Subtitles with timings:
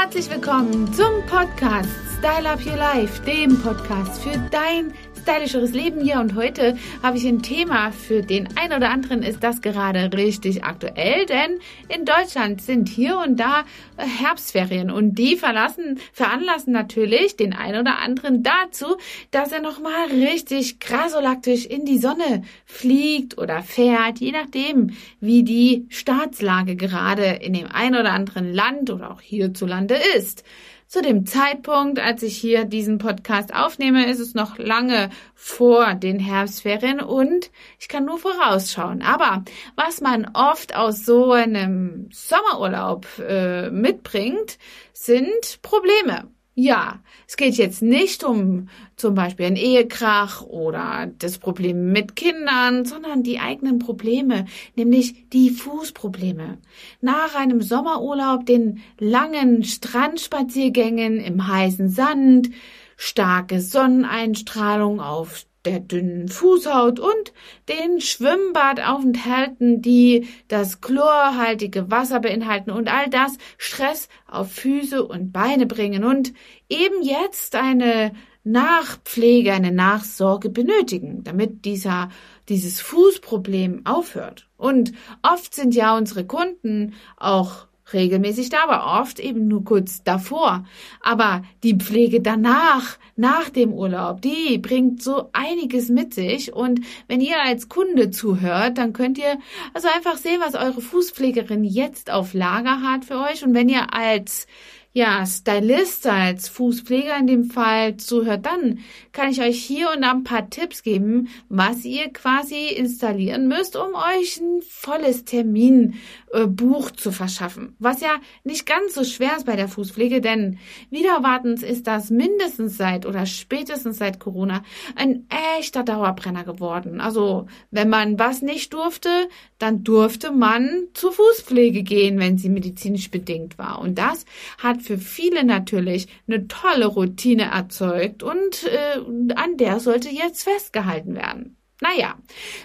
[0.00, 4.94] Herzlich willkommen zum Podcast Style Up Your Life, dem Podcast für dein
[5.28, 6.20] stylischeres Leben hier.
[6.20, 10.64] Und heute habe ich ein Thema für den einen oder anderen ist das gerade richtig
[10.64, 11.58] aktuell, denn
[11.94, 13.64] in Deutschland sind hier und da
[13.98, 18.96] äh, Herbstferien und die verlassen, veranlassen natürlich den einen oder anderen dazu,
[19.30, 25.86] dass er nochmal richtig grasolaktisch in die Sonne fliegt oder fährt, je nachdem, wie die
[25.90, 30.42] Staatslage gerade in dem einen oder anderen Land oder auch hierzulande ist.
[30.88, 36.18] Zu dem Zeitpunkt, als ich hier diesen Podcast aufnehme, ist es noch lange vor den
[36.18, 39.02] Herbstferien und ich kann nur vorausschauen.
[39.02, 39.44] Aber
[39.76, 44.56] was man oft aus so einem Sommerurlaub äh, mitbringt,
[44.94, 46.30] sind Probleme.
[46.60, 46.98] Ja,
[47.28, 53.22] es geht jetzt nicht um zum Beispiel einen Ehekrach oder das Problem mit Kindern, sondern
[53.22, 54.44] die eigenen Probleme,
[54.74, 56.58] nämlich die Fußprobleme.
[57.00, 62.50] Nach einem Sommerurlaub, den langen Strandspaziergängen im heißen Sand,
[62.96, 67.32] starke Sonneneinstrahlung auf der dünnen Fußhaut und
[67.68, 75.66] den Schwimmbadaufenthalten, die das chlorhaltige Wasser beinhalten und all das Stress auf Füße und Beine
[75.66, 76.32] bringen und
[76.68, 78.12] eben jetzt eine
[78.44, 82.10] Nachpflege, eine Nachsorge benötigen, damit dieser,
[82.48, 84.48] dieses Fußproblem aufhört.
[84.56, 84.92] Und
[85.22, 90.64] oft sind ja unsere Kunden auch regelmäßig da, aber oft eben nur kurz davor.
[91.00, 96.52] Aber die Pflege danach, nach dem Urlaub, die bringt so einiges mit sich.
[96.52, 99.38] Und wenn ihr als Kunde zuhört, dann könnt ihr
[99.74, 103.44] also einfach sehen, was eure Fußpflegerin jetzt auf Lager hat für euch.
[103.44, 104.46] Und wenn ihr als
[104.92, 108.80] ja, Stylist als Fußpfleger in dem Fall zuhört, dann
[109.12, 113.76] kann ich euch hier und da ein paar Tipps geben, was ihr quasi installieren müsst,
[113.76, 117.76] um euch ein volles Terminbuch zu verschaffen.
[117.78, 120.58] Was ja nicht ganz so schwer ist bei der Fußpflege, denn
[120.90, 124.62] wiederwartens ist das mindestens seit oder spätestens seit Corona
[124.96, 127.00] ein echter Dauerbrenner geworden.
[127.00, 133.10] Also, wenn man was nicht durfte, dann durfte man zur Fußpflege gehen, wenn sie medizinisch
[133.10, 133.80] bedingt war.
[133.80, 134.24] Und das
[134.58, 140.44] hat hat für viele natürlich eine tolle Routine erzeugt und äh, an der sollte jetzt
[140.44, 141.56] festgehalten werden.
[141.80, 142.16] Naja,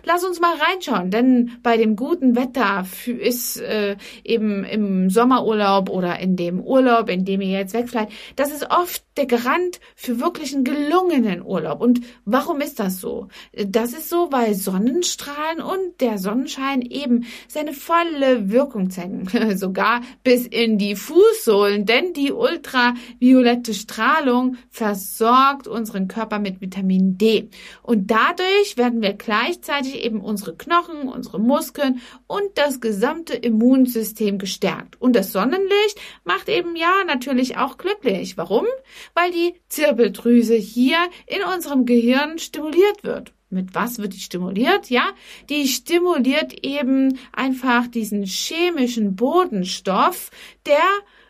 [0.04, 6.20] lass uns mal reinschauen, denn bei dem guten Wetter ist äh, eben im Sommerurlaub oder
[6.20, 10.54] in dem Urlaub, in dem ihr jetzt wegfliegt, das ist oft der Garant für wirklich
[10.54, 11.82] einen gelungenen Urlaub.
[11.82, 13.28] Und warum ist das so?
[13.54, 20.48] Das ist so, weil Sonnenstrahlen und der Sonnenschein eben seine volle Wirkung zeigen, sogar bis
[20.48, 27.50] in die Fußsohlen, denn die ultraviolette Strahlung versorgt unseren Körper mit Vitamin D.
[27.82, 35.00] Und dadurch werden wir gleichzeitig eben unsere Knochen, unsere Muskeln und das gesamte Immunsystem gestärkt.
[35.00, 38.38] Und das Sonnenlicht macht eben ja natürlich auch glücklich.
[38.38, 38.66] Warum?
[39.14, 40.98] Weil die Zirbeldrüse hier
[41.28, 43.34] in unserem Gehirn stimuliert wird.
[43.50, 44.90] Mit was wird die stimuliert?
[44.90, 45.12] Ja,
[45.50, 50.32] die stimuliert eben einfach diesen chemischen Bodenstoff,
[50.66, 50.82] der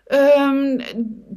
[0.09, 0.81] ähm,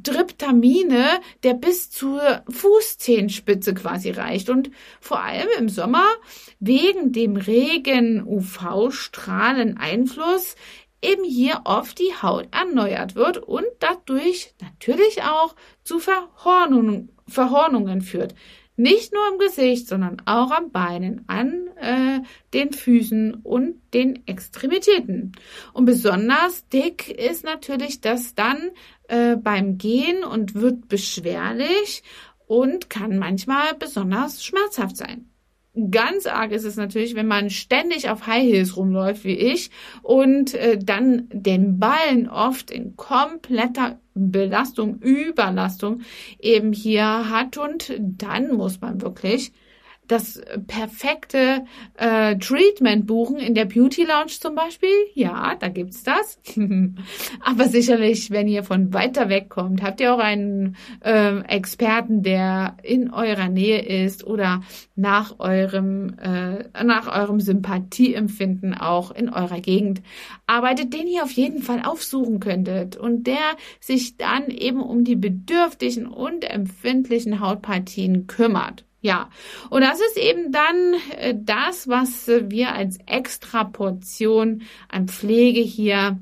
[0.03, 4.51] Triptamine, der bis zur Fußzehenspitze quasi reicht.
[4.51, 4.71] Und
[5.01, 6.07] vor allem im Sommer
[6.61, 10.57] wegen dem regen UV-Strahlen Einfluss
[11.07, 18.35] eben hier oft die Haut erneuert wird und dadurch natürlich auch zu Verhornungen, Verhornungen führt.
[18.79, 22.21] Nicht nur im Gesicht, sondern auch am Beinen, an äh,
[22.53, 25.33] den Füßen und den Extremitäten.
[25.73, 28.71] Und besonders dick ist natürlich das dann
[29.09, 32.03] äh, beim Gehen und wird beschwerlich
[32.47, 35.31] und kann manchmal besonders schmerzhaft sein.
[35.91, 39.71] Ganz arg ist es natürlich, wenn man ständig auf High Heels rumläuft wie ich
[40.03, 46.01] und äh, dann den Ballen oft in kompletter Belastung, Überlastung
[46.39, 49.53] eben hier hat und dann muss man wirklich
[50.09, 54.89] das perfekte äh, Treatment buchen in der Beauty Lounge zum Beispiel.
[55.15, 56.39] Ja, da gibt's das.
[57.41, 62.77] Aber sicherlich, wenn ihr von weiter weg kommt, habt ihr auch einen äh, Experten, der
[62.83, 64.63] in eurer Nähe ist oder
[64.95, 70.03] nach eurem äh, nach eurem Sympathieempfinden auch in eurer Gegend
[70.47, 75.17] arbeitet, den ihr auf jeden Fall aufsuchen könntet und der sich dann eben um die
[75.17, 78.85] bedürftigen und empfindlichen Hautpartien kümmert.
[79.07, 79.31] Ja,
[79.71, 86.19] und das ist eben dann äh, das, was wir als Extraportion an Pflege hier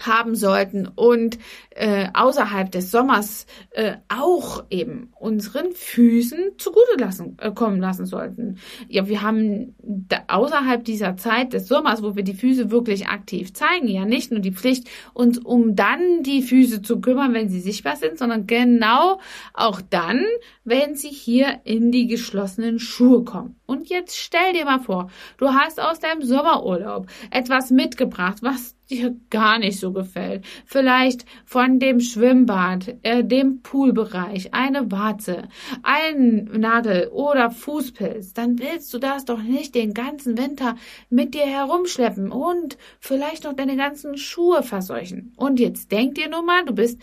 [0.00, 1.38] haben sollten und
[1.70, 8.58] äh, außerhalb des Sommers äh, auch eben unseren Füßen zugute lassen, äh, kommen lassen sollten.
[8.88, 13.52] Ja, wir haben da, außerhalb dieser Zeit des Sommers, wo wir die Füße wirklich aktiv
[13.52, 17.60] zeigen, ja nicht nur die Pflicht, uns um dann die Füße zu kümmern, wenn sie
[17.60, 19.20] sichtbar sind, sondern genau
[19.54, 20.24] auch dann,
[20.64, 23.56] wenn sie hier in die geschlossenen Schuhe kommen.
[23.66, 29.16] Und jetzt stell dir mal vor, du hast aus deinem Sommerurlaub etwas mitgebracht, was dir
[29.30, 30.44] gar nicht so gefällt.
[30.64, 35.48] Vielleicht von dem Schwimmbad, äh, dem Poolbereich, eine Warze,
[35.82, 40.76] ein Nagel oder Fußpilz, dann willst du das doch nicht den ganzen Winter
[41.10, 45.32] mit dir herumschleppen und vielleicht noch deine ganzen Schuhe verseuchen.
[45.36, 47.00] Und jetzt denk dir nur mal, du bist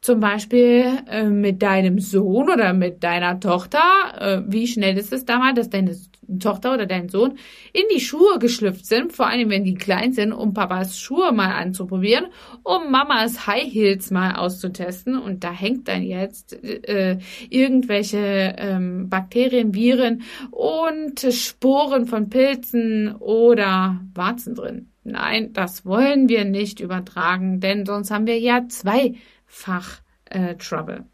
[0.00, 3.80] zum Beispiel äh, mit deinem Sohn oder mit deiner Tochter,
[4.18, 5.96] äh, wie schnell ist es damals, dass deine
[6.38, 7.38] Tochter oder dein Sohn
[7.72, 11.52] in die Schuhe geschlüpft sind, vor allem wenn die klein sind, um Papas Schuhe mal
[11.52, 12.26] anzuprobieren,
[12.62, 17.18] um Mamas High Heels mal auszutesten und da hängt dann jetzt äh,
[17.48, 24.90] irgendwelche ähm, Bakterien, Viren und Sporen von Pilzen oder Warzen drin.
[25.04, 28.68] Nein, das wollen wir nicht übertragen, denn sonst haben wir ja
[29.48, 31.06] zweifach äh, Trouble.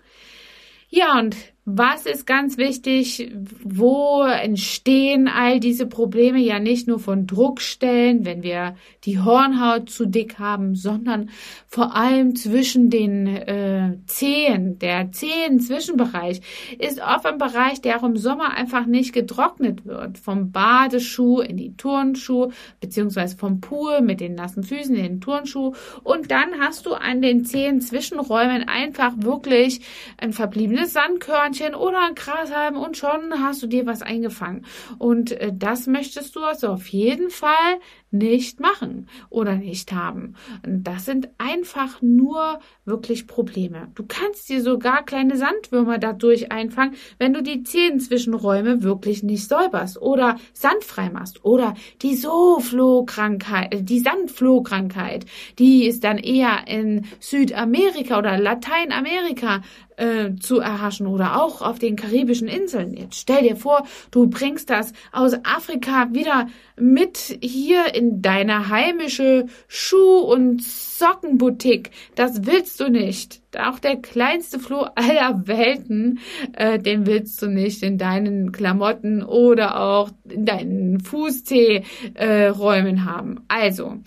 [0.88, 3.32] Ja, und was ist ganz wichtig?
[3.62, 6.38] Wo entstehen all diese Probleme?
[6.38, 11.30] Ja nicht nur von Druckstellen, wenn wir die Hornhaut zu dick haben, sondern
[11.66, 14.78] vor allem zwischen den äh, Zehen.
[14.78, 16.42] Der Zehen-Zwischenbereich
[16.78, 20.18] ist oft ein Bereich, der auch im Sommer einfach nicht getrocknet wird.
[20.18, 22.50] Vom Badeschuh in die Turnschuh,
[22.80, 25.72] beziehungsweise vom Pool mit den nassen Füßen in den Turnschuh.
[26.02, 29.80] Und dann hast du an den Zehen-Zwischenräumen einfach wirklich
[30.18, 34.66] ein verbliebenes Sandkörnchen Hörnchen oder ein Grashalm und schon hast du dir was eingefangen.
[34.98, 37.80] Und äh, das möchtest du also auf jeden Fall
[38.14, 40.34] nicht machen oder nicht haben.
[40.62, 43.88] Das sind einfach nur wirklich Probleme.
[43.94, 50.00] Du kannst dir sogar kleine Sandwürmer dadurch einfangen, wenn du die Zehenzwischenräume wirklich nicht säuberst
[50.00, 55.26] oder sandfrei machst oder die Soflohkrankheit, äh, die Sandflohkrankheit,
[55.58, 59.62] die ist dann eher in Südamerika oder Lateinamerika
[59.96, 62.94] äh, zu erhaschen oder auch auf den karibischen Inseln.
[62.94, 69.46] Jetzt stell dir vor, du bringst das aus Afrika wieder mit hier in deine heimische
[69.68, 71.90] Schuh- und Sockenboutique.
[72.14, 73.40] Das willst du nicht.
[73.58, 76.18] Auch der kleinste Floh aller Welten,
[76.52, 83.44] äh, den willst du nicht in deinen Klamotten oder auch in deinen Fußzehräumen äh, haben.
[83.48, 83.98] Also,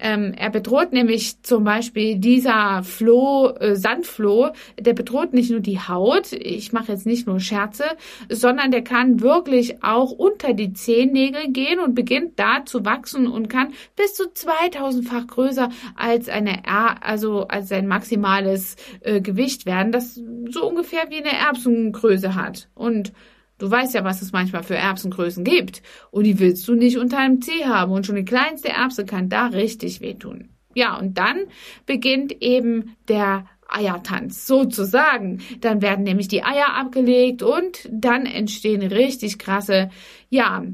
[0.00, 5.80] ähm, er bedroht nämlich zum Beispiel dieser Floh, äh, Sandfloh, der bedroht nicht nur die
[5.80, 7.84] Haut, ich mache jetzt nicht nur Scherze,
[8.28, 13.48] sondern der kann wirklich auch unter die Zehennägel gehen und beginnt da zu wachsen und
[13.48, 19.92] kann bis zu 2000-fach größer als eine, er also als sein maximales äh, Gewicht werden,
[19.92, 20.20] das
[20.50, 22.68] so ungefähr wie eine Erbsengröße hat.
[22.74, 23.12] Und
[23.58, 25.82] du weißt ja, was es manchmal für Erbsengrößen gibt.
[26.10, 27.92] Und die willst du nicht unter einem Zeh haben.
[27.92, 30.48] Und schon die kleinste Erbse kann da richtig wehtun.
[30.74, 31.44] Ja, und dann
[31.86, 35.40] beginnt eben der Eiertanz sozusagen.
[35.60, 39.90] Dann werden nämlich die Eier abgelegt und dann entstehen richtig krasse,
[40.28, 40.64] ja,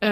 [0.00, 0.08] äh,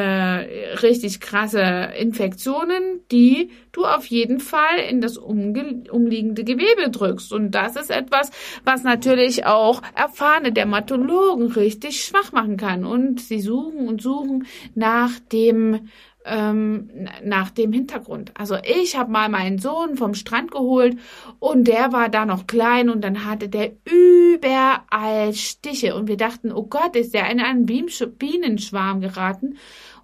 [0.82, 7.32] richtig krasse Infektionen, die du auf jeden Fall in das umliegende Gewebe drückst.
[7.32, 8.30] Und das ist etwas,
[8.64, 12.84] was natürlich auch erfahrene Dermatologen richtig schwach machen kann.
[12.84, 15.88] Und sie suchen und suchen nach dem
[16.28, 18.32] ähm, nach dem Hintergrund.
[18.36, 20.98] Also ich habe mal meinen Sohn vom Strand geholt
[21.38, 26.52] und der war da noch klein und dann hatte der überall Stiche und wir dachten,
[26.52, 29.56] oh Gott, ist der in einen Bienenschwarm geraten.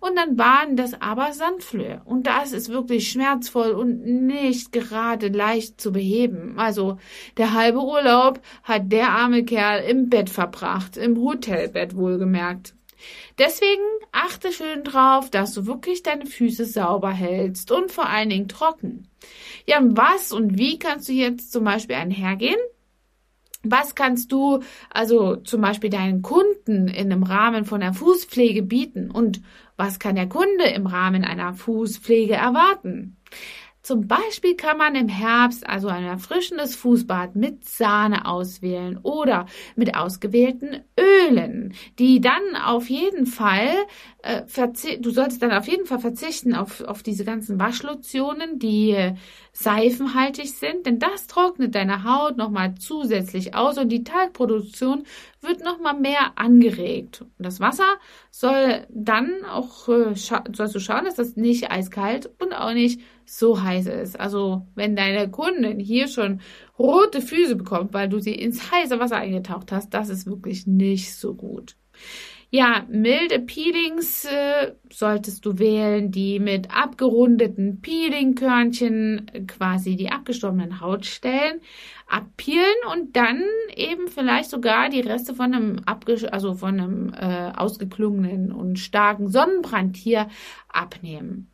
[0.05, 2.03] Und dann waren das aber Sandflöhe.
[2.05, 6.59] Und das ist wirklich schmerzvoll und nicht gerade leicht zu beheben.
[6.59, 6.99] Also
[7.39, 12.75] der halbe Urlaub hat der arme Kerl im Bett verbracht, im Hotelbett wohlgemerkt.
[13.39, 13.83] Deswegen
[14.13, 19.09] achte schön drauf, dass du wirklich deine Füße sauber hältst und vor allen Dingen trocken.
[19.67, 22.59] Ja, was und wie kannst du jetzt zum Beispiel einhergehen?
[23.65, 24.61] Was kannst du
[24.91, 29.11] also zum Beispiel deinen Kunden in einem Rahmen von der Fußpflege bieten?
[29.11, 29.41] Und
[29.77, 33.17] was kann der Kunde im Rahmen einer Fußpflege erwarten?
[33.85, 39.45] Zum Beispiel kann man im Herbst also ein erfrischendes Fußbad mit Sahne auswählen oder
[39.77, 43.69] mit ausgewählten Ölen, die dann auf jeden Fall
[44.23, 44.43] äh,
[45.01, 49.17] du solltest dann auf jeden Fall verzichten auf, auf diese ganzen Waschlotionen, die äh,
[49.53, 55.05] seifenhaltig sind, denn das trocknet deine Haut nochmal zusätzlich aus und die Talgproduktion
[55.45, 57.25] wird nochmal mehr angeregt.
[57.39, 57.99] Das Wasser
[58.31, 63.63] soll dann auch, äh, sollst du schauen, dass das nicht eiskalt und auch nicht so
[63.63, 64.19] heiß ist.
[64.19, 66.41] Also wenn deine Kundin hier schon
[66.79, 71.15] rote Füße bekommt, weil du sie ins heiße Wasser eingetaucht hast, das ist wirklich nicht
[71.15, 71.77] so gut.
[72.57, 81.61] Ja, milde Peelings äh, solltest du wählen, die mit abgerundeten Peelingkörnchen quasi die abgestorbenen Hautstellen
[82.07, 83.43] abpeelen und dann
[83.75, 89.27] eben vielleicht sogar die Reste von einem abges also von einem äh, ausgeklungenen und starken
[89.27, 90.29] Sonnenbrand hier
[90.69, 91.51] abnehmen.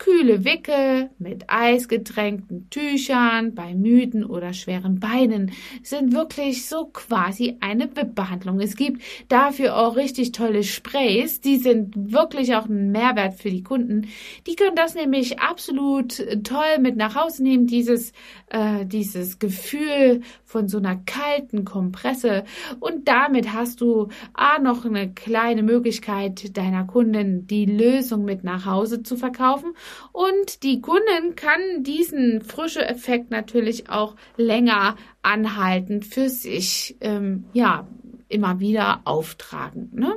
[0.00, 5.52] Kühle Wickel mit eisgetränkten Tüchern bei müden oder schweren Beinen
[5.82, 8.60] sind wirklich so quasi eine WIP-Behandlung.
[8.60, 13.62] Es gibt dafür auch richtig tolle Sprays, die sind wirklich auch ein Mehrwert für die
[13.62, 14.08] Kunden.
[14.46, 18.12] Die können das nämlich absolut toll mit nach Hause nehmen, dieses,
[18.48, 22.44] äh, dieses Gefühl von so einer kalten Kompresse.
[22.80, 28.64] Und damit hast du A, noch eine kleine Möglichkeit deiner Kunden die Lösung mit nach
[28.64, 29.74] Hause zu verkaufen
[30.12, 37.86] und die Kundin kann diesen frische Effekt natürlich auch länger anhaltend für sich, ähm, ja,
[38.28, 39.90] immer wieder auftragen.
[39.92, 40.14] Ne?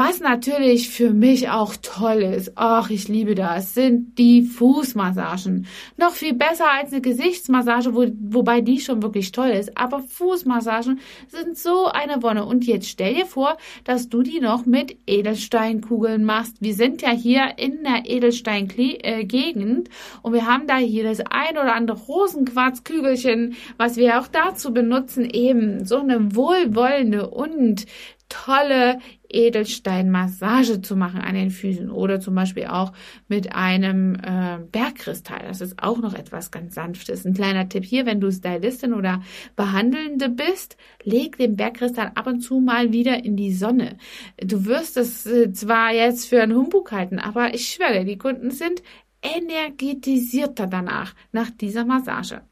[0.00, 5.66] Was natürlich für mich auch toll ist, ach, ich liebe das, sind die Fußmassagen.
[5.96, 9.76] Noch viel besser als eine Gesichtsmassage, wo, wobei die schon wirklich toll ist.
[9.76, 12.44] Aber Fußmassagen sind so eine Wonne.
[12.44, 16.58] Und jetzt stell dir vor, dass du die noch mit Edelsteinkugeln machst.
[16.60, 19.90] Wir sind ja hier in der Edelsteingegend
[20.22, 25.28] und wir haben da hier das ein oder andere Rosenquarzkügelchen, was wir auch dazu benutzen,
[25.28, 27.86] eben so eine wohlwollende und
[28.28, 32.92] tolle Edelsteinmassage zu machen an den Füßen oder zum Beispiel auch
[33.28, 35.42] mit einem äh, Bergkristall.
[35.46, 37.24] Das ist auch noch etwas ganz Sanftes.
[37.24, 39.22] Ein kleiner Tipp hier, wenn du Stylistin oder
[39.56, 43.96] Behandelnde bist, leg den Bergkristall ab und zu mal wieder in die Sonne.
[44.38, 48.50] Du wirst es äh, zwar jetzt für einen Humbug halten, aber ich schwöre, die Kunden
[48.50, 48.82] sind
[49.22, 52.42] energetisierter danach, nach dieser Massage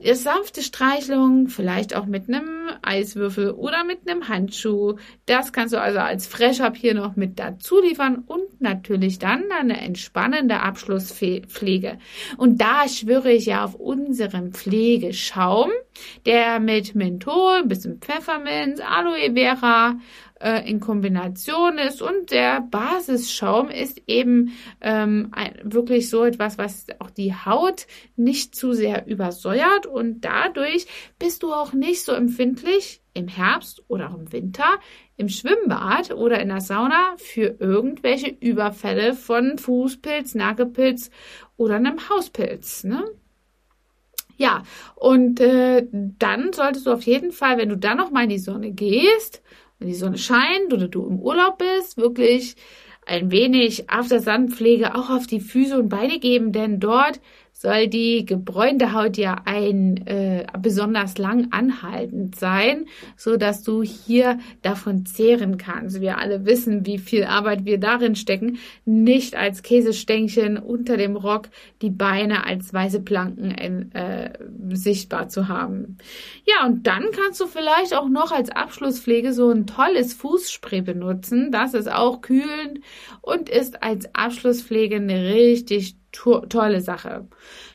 [0.00, 4.96] sanfte Streichelung, vielleicht auch mit einem Eiswürfel oder mit einem Handschuh.
[5.26, 9.80] Das kannst du also als Fresh-Up hier noch mit dazu liefern und natürlich dann eine
[9.80, 11.98] entspannende Abschlusspflege.
[12.36, 15.70] Und da schwöre ich ja auf unseren Pflegeschaum,
[16.26, 19.96] der mit Menthol, ein bisschen Pfefferminz, Aloe Vera
[20.40, 26.86] äh, in Kombination ist und der Basisschaum ist eben ähm, ein, wirklich so etwas, was
[26.98, 30.86] auch die Haut nicht zu sehr übersäuert und dadurch
[31.18, 34.78] bist du auch nicht so empfindlich im Herbst oder auch im Winter
[35.18, 41.10] im Schwimmbad oder in der Sauna für irgendwelche Überfälle von Fußpilz, Nagelpilz
[41.56, 42.84] oder einem Hauspilz.
[42.84, 43.04] Ne?
[44.36, 44.62] Ja,
[44.94, 48.38] und äh, dann solltest du auf jeden Fall, wenn du dann noch mal in die
[48.38, 49.42] Sonne gehst
[49.78, 52.56] wenn die Sonne scheint oder du im Urlaub bist, wirklich
[53.06, 57.20] ein wenig After-Sun-Pflege auch auf die Füße und Beine geben, denn dort
[57.58, 62.86] soll die gebräunte Haut ja ein äh, besonders lang anhaltend sein,
[63.16, 66.00] so dass du hier davon zehren kannst.
[66.00, 71.48] Wir alle wissen, wie viel Arbeit wir darin stecken, nicht als Käsestängchen unter dem Rock
[71.82, 74.38] die Beine als weiße Planken in, äh,
[74.70, 75.98] sichtbar zu haben.
[76.44, 81.50] Ja, und dann kannst du vielleicht auch noch als Abschlusspflege so ein tolles Fußspray benutzen.
[81.50, 82.78] Das ist auch kühlend
[83.20, 87.26] und ist als Abschlusspflege eine richtig to tolle Sache.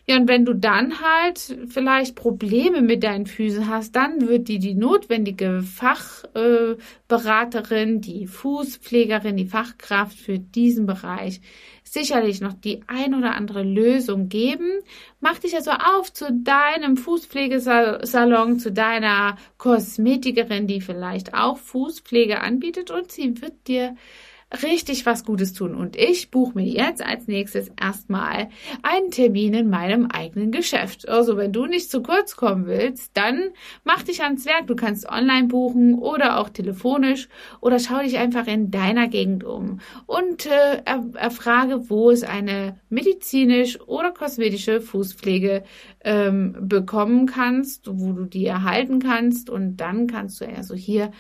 [0.06, 4.60] Ja, und wenn du dann halt vielleicht Probleme mit deinen Füßen hast, dann wird die
[4.60, 11.42] die notwendige Fachberaterin, äh, die Fußpflegerin, die Fachkraft für diesen Bereich
[11.84, 14.80] sicherlich noch die ein oder andere Lösung geben.
[15.20, 22.90] Mach dich also auf zu deinem Fußpflegesalon, zu deiner Kosmetikerin, die vielleicht auch Fußpflege anbietet
[22.90, 23.96] und sie wird dir
[24.62, 25.74] richtig was Gutes tun.
[25.74, 28.50] Und ich buche mir jetzt als nächstes erstmal
[28.84, 31.10] einen Termin in meinem eigenen Geschäft.
[31.10, 33.50] Also wenn du nicht zu kurz kommen willst, dann
[33.84, 34.68] mach dich ans Werk.
[34.68, 37.30] Du kannst online buchen oder auch telefonisch
[37.62, 40.82] oder schau dich einfach in deiner Gegend um und äh,
[41.16, 45.64] erfrage, wo es eine medizinisch oder kosmetische Fußpflege
[46.04, 51.12] ähm, bekommen kannst, wo du die erhalten kannst und dann kannst du also hier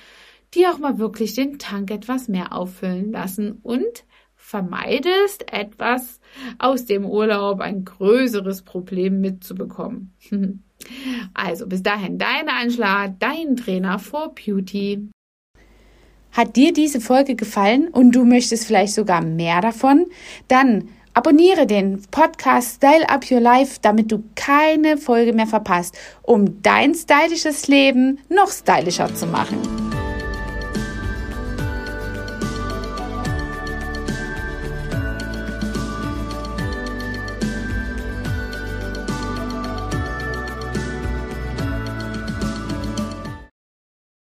[0.54, 4.06] die auch mal wirklich den Tank etwas mehr auffüllen lassen und
[4.36, 6.20] vermeidest etwas
[6.60, 10.14] aus dem Urlaub ein größeres Problem mitzubekommen.
[11.34, 15.08] Also bis dahin dein Anschlag, dein Trainer for Beauty.
[16.34, 20.08] Hat dir diese Folge gefallen und du möchtest vielleicht sogar mehr davon?
[20.50, 26.62] Dann abonniere den Podcast Style Up Your Life, damit du keine Folge mehr verpasst, um
[26.62, 29.83] dein stylisches Leben noch stylischer zu machen.